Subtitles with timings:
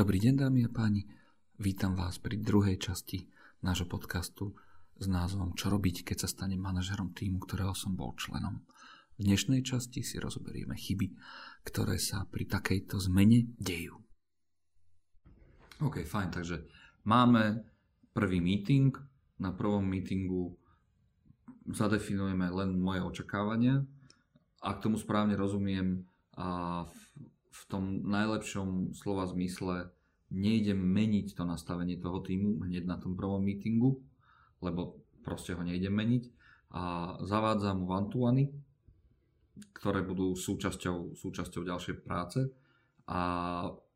[0.00, 1.04] Dobrý deň dámy a páni,
[1.60, 3.28] vítam vás pri druhej časti
[3.60, 4.56] nášho podcastu
[4.96, 8.64] s názvom Čo robiť, keď sa stane manažerom týmu, ktorého som bol členom.
[9.20, 11.12] V dnešnej časti si rozoberieme chyby,
[11.68, 14.00] ktoré sa pri takejto zmene dejú.
[15.84, 16.64] OK, fajn, takže
[17.04, 17.60] máme
[18.16, 18.96] prvý meeting.
[19.36, 20.56] Na prvom meetingu
[21.68, 23.84] zadefinujeme len moje očakávania.
[24.64, 26.08] Ak tomu správne rozumiem,
[26.40, 26.88] a
[27.50, 29.90] v, tom najlepšom slova zmysle
[30.30, 33.98] nejdem meniť to nastavenie toho týmu hneď na tom prvom meetingu,
[34.62, 36.24] lebo proste ho nejdem meniť.
[36.70, 38.46] A zavádzam one
[39.72, 42.40] ktoré budú súčasťou, súčasťou ďalšej práce.
[43.10, 43.22] A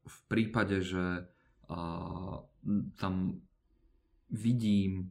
[0.05, 1.25] v prípade, že
[1.69, 1.79] a,
[3.01, 3.15] tam
[4.29, 5.09] vidím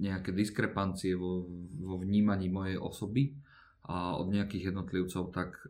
[0.00, 1.44] nejaké diskrepancie vo,
[1.76, 3.36] vo vnímaní mojej osoby
[3.84, 5.60] a od nejakých jednotlivcov, tak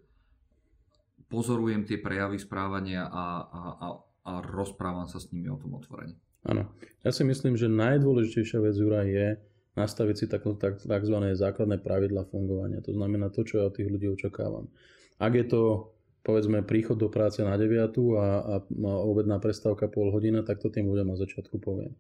[1.31, 3.87] pozorujem tie prejavy správania a, a, a,
[4.27, 6.19] a rozprávam sa s nimi o tom otvorene.
[6.45, 6.67] Áno.
[7.07, 9.39] Ja si myslím, že najdôležitejšia vec, Jura, je
[9.79, 12.83] nastaviť si tak, tak, takzvané základné pravidla fungovania.
[12.83, 14.67] To znamená to, čo ja od tých ľudí očakávam.
[15.23, 20.13] Ak je to povedzme príchod do práce na 9 a, a, a obedná prestávka pol
[20.13, 21.97] hodina, tak to tým ľuďom na začiatku poviem.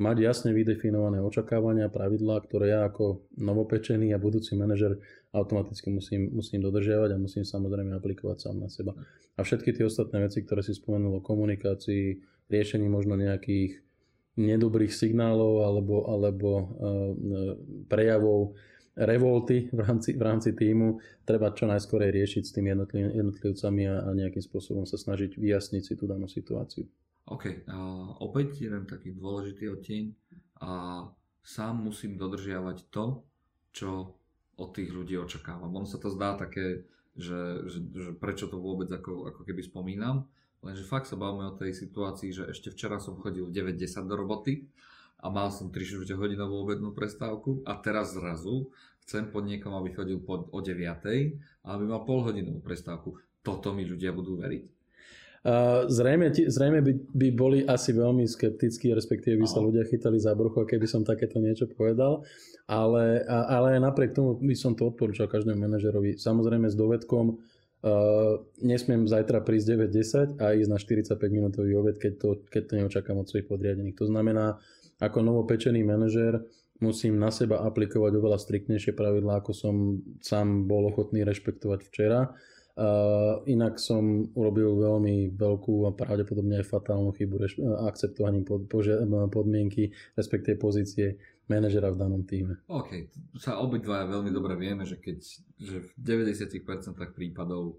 [0.00, 4.96] Mať jasne vydefinované očakávania, pravidlá, ktoré ja ako novopečený a budúci manažer
[5.36, 8.96] automaticky musím, musím dodržiavať a musím samozrejme aplikovať sám na seba.
[9.36, 13.84] A všetky tie ostatné veci, ktoré si spomenul o komunikácii, riešení možno nejakých
[14.40, 16.64] nedobrých signálov alebo, alebo uh,
[17.88, 18.56] prejavov
[18.96, 23.96] revolty v rámci, v rámci týmu treba čo najskôr riešiť s tými jednotliv, jednotlivcami a,
[24.04, 26.84] a nejakým spôsobom sa snažiť vyjasniť si tú danú situáciu.
[27.30, 30.04] OK, uh, opäť jeden taký dôležitý odtieň
[30.60, 30.72] a
[31.40, 33.24] sám musím dodržiavať to,
[33.72, 34.18] čo
[34.60, 35.72] od tých ľudí očakávam.
[35.72, 36.84] Ono sa to zdá také,
[37.16, 40.28] že, že, že prečo to vôbec ako, ako keby spomínam,
[40.62, 44.70] Lenže fakt sa bavíme o tej situácii, že ešte včera som chodil 9-10 do roboty
[45.22, 48.74] a mal som 3 hodinovú obednú prestávku a teraz zrazu
[49.06, 53.14] chcem pod niekom, aby chodil pod, o 9 a aby mal pol hodinovú prestávku.
[53.42, 54.62] Toto mi ľudia budú veriť.
[55.42, 60.38] Uh, zrejme, zrejme by, by boli asi veľmi skeptickí, respektíve by sa ľudia chytali za
[60.38, 62.22] brucho, keby som takéto niečo povedal.
[62.70, 66.18] Ale, ale aj napriek tomu by som to odporúčal každému manažerovi.
[66.18, 67.38] Samozrejme s dovedkom,
[67.82, 72.72] Uh, nesmiem zajtra prísť 9-10 a ísť na 45 minútový obed, keď to, keď to
[72.78, 73.98] neočakám od svojich podriadených.
[73.98, 74.62] To znamená,
[75.02, 76.38] ako novopečený manažér
[76.78, 79.74] musím na seba aplikovať oveľa striktnejšie pravidlá, ako som
[80.22, 82.30] sám bol ochotný rešpektovať včera.
[82.72, 88.96] Uh, inak som urobil veľmi veľkú a pravdepodobne aj fatálnu chybu reš- akceptovaním pod, pože-
[89.28, 91.20] podmienky, respektíve pozície
[91.52, 92.64] manažera v danom týme.
[92.72, 95.20] OK, sa obidva veľmi dobre vieme, že keď
[95.60, 97.76] že v 90% prípadov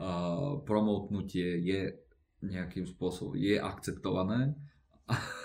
[0.00, 2.00] uh, promotnutie je
[2.40, 4.56] nejakým spôsobom je akceptované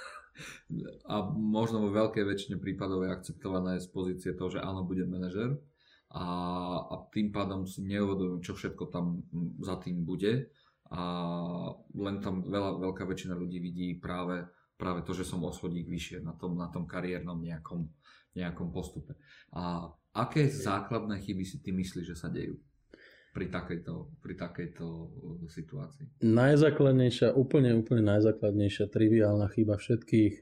[1.08, 5.56] a, možno vo veľkej väčšine prípadov je akceptované z pozície toho, že áno, budem manažer
[6.12, 6.26] a,
[6.86, 9.24] a tým pádom si neuvedomujem, čo všetko tam
[9.64, 10.52] za tým bude
[10.92, 11.02] a
[11.98, 16.20] len tam veľa, veľká väčšina ľudí vidí práve práve to, že som o schodík vyššie
[16.22, 17.88] na tom, na tom kariérnom nejakom,
[18.36, 19.16] nejakom postupe.
[19.56, 22.60] A aké základné chyby si ty myslíš, že sa dejú?
[23.36, 26.24] Pri takejto, pri takejto uh, situácii?
[26.24, 30.34] Najzákladnejšia, úplne, úplne najzákladnejšia triviálna chyba všetkých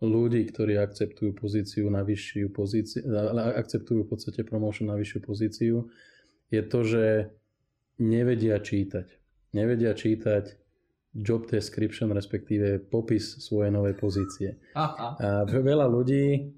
[0.00, 3.04] ľudí, ktorí akceptujú pozíciu na vyššiu pozíciu,
[3.36, 5.74] akceptujú v podstate promotion na vyššiu pozíciu,
[6.48, 7.04] je to, že
[7.98, 9.10] nevedia čítať.
[9.58, 10.54] Nevedia čítať
[11.18, 14.54] job description, respektíve popis svojej novej pozície.
[14.78, 15.18] Aha.
[15.18, 16.54] A veľa ľudí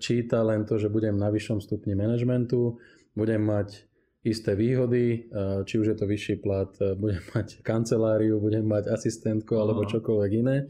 [0.00, 2.80] číta len to, že budem na vyššom stupni manažmentu,
[3.12, 3.89] budem mať
[4.20, 5.32] isté výhody,
[5.64, 6.68] či už je to vyšší plat,
[7.00, 10.68] budem mať kanceláriu, budem mať asistentku alebo čokoľvek iné.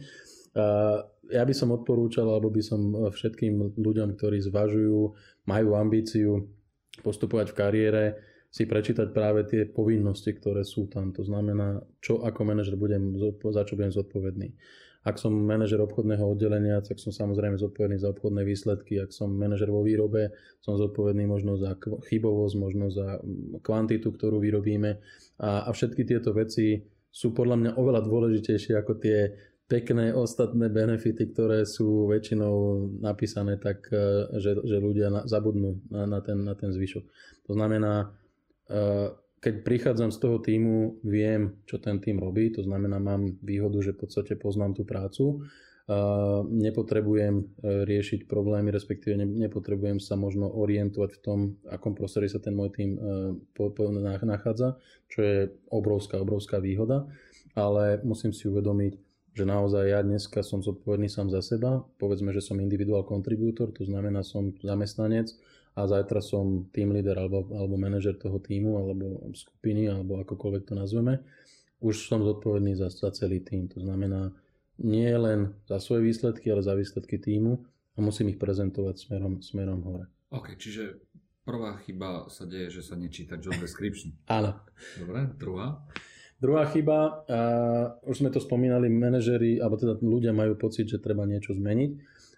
[1.31, 4.99] Ja by som odporúčal, alebo by som všetkým ľuďom, ktorí zvažujú,
[5.47, 6.43] majú ambíciu
[7.07, 8.05] postupovať v kariére,
[8.51, 11.15] si prečítať práve tie povinnosti, ktoré sú tam.
[11.15, 13.15] To znamená, čo ako manažer budem,
[13.55, 14.51] za čo budem zodpovedný.
[15.01, 19.01] Ak som manažer obchodného oddelenia, tak som samozrejme zodpovedný za obchodné výsledky.
[19.01, 24.45] Ak som manažer vo výrobe, som zodpovedný možno za chybovosť, možno za mm, kvantitu, ktorú
[24.45, 25.01] vyrobíme.
[25.41, 29.19] A, a všetky tieto veci sú podľa mňa oveľa dôležitejšie ako tie
[29.71, 32.55] pekné ostatné benefity, ktoré sú väčšinou
[33.01, 37.05] napísané tak, e, že, že ľudia zabudnú na, na, ten, na ten zvyšok.
[37.49, 38.20] To znamená,
[39.41, 43.97] keď prichádzam z toho týmu, viem, čo ten tým robí, to znamená, mám výhodu, že
[43.97, 45.43] v podstate poznám tú prácu,
[46.47, 47.45] nepotrebujem e,
[47.83, 52.91] riešiť problémy, respektíve nepotrebujem sa možno orientovať v tom, akom prostredí sa ten môj tým
[54.23, 54.79] nachádza,
[55.11, 57.11] čo je obrovská, obrovská výhoda,
[57.59, 58.93] ale musím si uvedomiť,
[59.35, 63.83] že naozaj ja dneska som zodpovedný sám za seba, povedzme, že som individual contributor, to
[63.83, 65.35] znamená som zamestnanec
[65.75, 70.75] a zajtra som team leader alebo, alebo manažer toho týmu alebo skupiny alebo akokoľvek to
[70.75, 71.23] nazveme,
[71.81, 73.71] už som zodpovedný za, za celý tým.
[73.73, 74.35] To znamená
[74.81, 77.61] nie len za svoje výsledky, ale za výsledky týmu
[77.97, 80.07] a musím ich prezentovať smerom, smerom hore.
[80.33, 81.01] OK, čiže
[81.45, 84.15] prvá chyba sa deje, že sa nečíta job description.
[84.39, 84.57] Áno.
[84.97, 85.85] Dobre, druhá?
[86.41, 91.29] Druhá chyba, uh, už sme to spomínali, manažeri, alebo teda ľudia majú pocit, že treba
[91.29, 91.91] niečo zmeniť.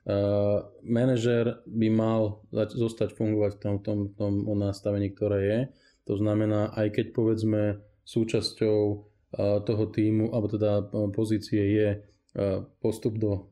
[0.03, 5.61] Uh, manažer by mal zostať fungovať v tom, tom, tom nastavení, ktoré je.
[6.11, 8.79] To znamená, aj keď povedzme súčasťou
[9.65, 11.89] toho týmu, alebo teda pozície je
[12.85, 13.49] postup do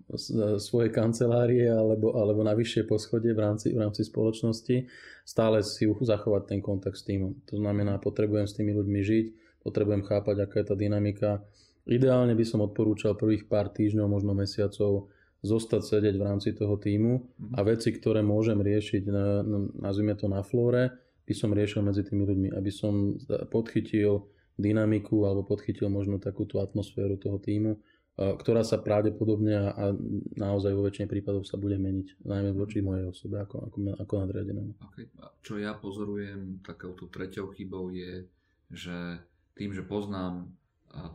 [0.60, 4.76] svojej kancelárie alebo, alebo na vyššie poschodie v rámci, v rámci spoločnosti,
[5.24, 7.32] stále si zachovať ten kontakt s týmom.
[7.48, 9.26] To znamená, potrebujem s tými ľuďmi žiť,
[9.64, 11.44] potrebujem chápať, aká je tá dynamika.
[11.88, 15.08] Ideálne by som odporúčal prvých pár týždňov, možno mesiacov
[15.40, 17.56] zostať sedieť v rámci toho týmu mhm.
[17.56, 19.40] a veci, ktoré môžem riešiť, na,
[19.80, 20.92] nazvime to na flóre,
[21.24, 23.14] by som riešil medzi tými ľuďmi, aby som
[23.54, 24.26] podchytil
[24.58, 27.78] dynamiku alebo podchytil možno takú tú atmosféru toho týmu,
[28.18, 29.96] ktorá sa pravdepodobne a
[30.36, 34.72] naozaj vo väčšine prípadov sa bude meniť, najmä voči mojej osobe ako, ako, ako nadriadenému.
[34.92, 35.06] Okay.
[35.40, 38.28] Čo ja pozorujem takouto treťou chybou je,
[38.68, 39.24] že
[39.56, 40.52] tým, že poznám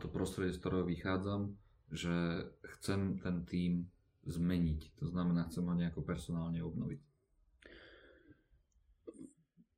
[0.02, 1.54] to prostredie, z ktorého vychádzam,
[1.94, 3.72] že chcem ten tým
[4.26, 5.00] zmeniť.
[5.02, 7.00] To znamená, chcem ho nejako personálne obnoviť.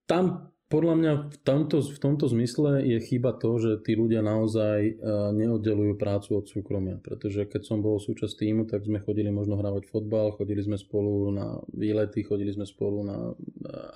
[0.09, 4.79] Tam podľa mňa v tomto, v tomto zmysle je chyba to, že tí ľudia naozaj
[4.85, 4.93] e,
[5.33, 7.01] neoddelujú prácu od súkromia.
[7.01, 11.33] Pretože keď som bol súčasť týmu, tak sme chodili možno hrávať fotbal, chodili sme spolu
[11.33, 13.35] na výlety, chodili sme spolu na e,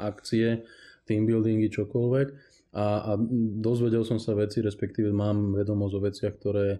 [0.00, 0.64] akcie,
[1.04, 2.28] team buildingy, čokoľvek
[2.72, 3.20] a, a
[3.60, 6.78] dozvedel som sa veci, respektíve mám vedomosť o veciach, ktoré e,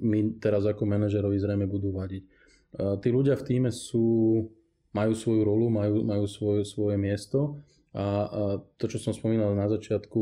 [0.00, 2.39] mi teraz ako manažerovi zrejme budú vadiť.
[2.74, 4.46] E, tí ľudia v týme sú,
[4.94, 7.62] majú svoju rolu, majú, majú svoje, svoje miesto
[7.94, 8.42] a, a
[8.78, 10.20] to, čo som spomínal na začiatku,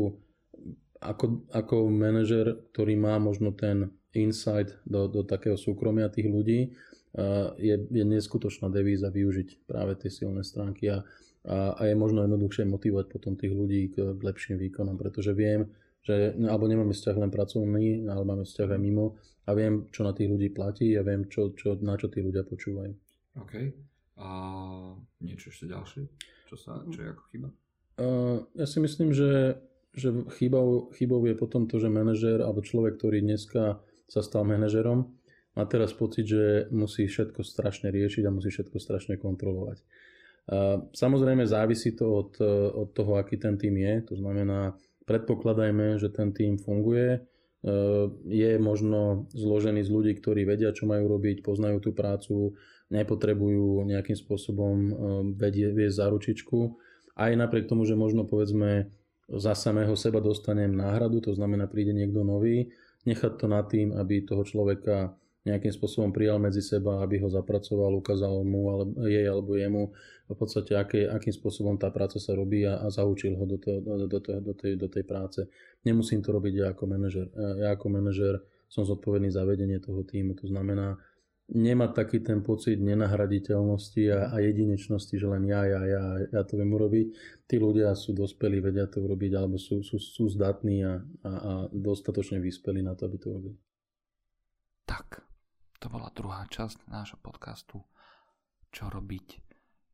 [0.99, 6.69] ako, ako manažer, ktorý má možno ten insight do, do takého súkromia tých ľudí, e,
[7.57, 10.89] je, je neskutočná devíza využiť práve tie silné stránky.
[10.89, 11.05] A
[11.47, 15.71] a, a je možno jednoduchšie motivovať potom tých ľudí k, k lepším výkonom, pretože viem,
[16.03, 20.05] že no, alebo nemáme vzťah len pracovný, ale máme vzťah aj mimo a viem, čo
[20.05, 22.93] na tých ľudí platí a viem, čo, čo, na čo tí ľudia počúvajú.
[23.39, 23.53] OK.
[24.19, 24.29] A
[25.23, 26.03] niečo ešte ďalšie?
[26.49, 27.49] Čo, sa, čo je ako chyba?
[27.99, 29.59] Uh, ja si myslím, že,
[29.95, 33.79] že chybou, chybou je potom to, že manažér alebo človek, ktorý dneska
[34.09, 35.19] sa stal manažerom,
[35.57, 39.83] má teraz pocit, že musí všetko strašne riešiť a musí všetko strašne kontrolovať.
[40.95, 42.31] Samozrejme závisí to od,
[42.73, 43.93] od toho, aký ten tým je.
[44.13, 44.73] To znamená,
[45.09, 47.25] predpokladajme, že ten tým funguje.
[48.29, 52.53] Je možno zložený z ľudí, ktorí vedia, čo majú robiť, poznajú tú prácu,
[52.93, 54.75] nepotrebujú nejakým spôsobom
[55.33, 56.77] vedieť, viesť za.
[57.17, 58.93] Aj napriek tomu, že možno povedzme
[59.27, 62.71] za samého seba dostanem náhradu, to znamená príde niekto nový,
[63.03, 65.17] nechať to na tým, aby toho človeka
[65.49, 69.89] nejakým spôsobom prijal medzi seba, aby ho zapracoval, ukázal mu, ale, jej alebo jemu
[70.29, 73.81] v podstate, aký, akým spôsobom tá práca sa robí a, a zaučil ho do, to,
[73.81, 75.41] do, do, to, do, tej, do tej práce.
[75.81, 77.27] Nemusím to robiť ja ako manažer.
[77.57, 78.37] Ja ako manažer
[78.69, 80.37] som zodpovedný za vedenie toho týmu.
[80.37, 81.01] To znamená,
[81.49, 86.61] nemať taký ten pocit nenahraditeľnosti a, a jedinečnosti, že len ja, ja, ja, ja to
[86.61, 87.07] viem urobiť.
[87.49, 91.53] Tí ľudia sú dospelí, vedia to urobiť, alebo sú, sú, sú zdatní a, a, a
[91.73, 93.57] dostatočne vyspelí na to, aby to robili.
[94.85, 95.25] Tak,
[95.79, 97.79] to bola druhá časť nášho podcastu
[98.69, 99.27] Čo robiť,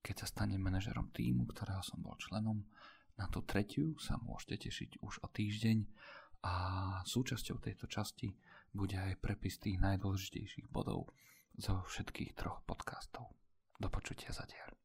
[0.02, 2.66] keď sa stane manažerom týmu, ktorého som bol členom.
[3.16, 5.78] Na tú tretiu sa môžete tešiť už o týždeň
[6.44, 6.54] a
[7.06, 8.34] súčasťou tejto časti
[8.76, 11.14] bude aj prepis tých najdôležitejších bodov
[11.56, 13.32] zo všetkých troch podcastov.
[13.80, 14.85] Do počutia zatiaľ.